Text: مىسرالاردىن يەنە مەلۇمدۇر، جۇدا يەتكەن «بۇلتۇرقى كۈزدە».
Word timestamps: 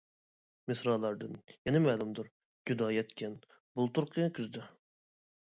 مىسرالاردىن 0.69 1.35
يەنە 1.69 1.81
مەلۇمدۇر، 1.83 2.31
جۇدا 2.71 2.89
يەتكەن 2.97 3.37
«بۇلتۇرقى 3.53 4.27
كۈزدە». 4.41 4.67